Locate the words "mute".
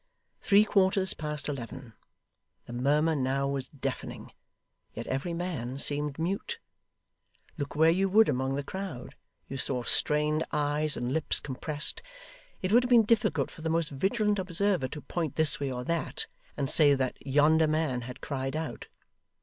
6.17-6.57